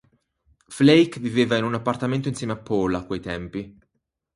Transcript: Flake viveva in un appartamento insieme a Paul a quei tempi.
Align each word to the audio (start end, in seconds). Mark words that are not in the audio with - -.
Flake 0.67 1.19
viveva 1.19 1.57
in 1.57 1.63
un 1.63 1.75
appartamento 1.75 2.27
insieme 2.27 2.53
a 2.53 2.57
Paul 2.57 2.95
a 2.95 3.05
quei 3.05 3.19
tempi. 3.19 3.77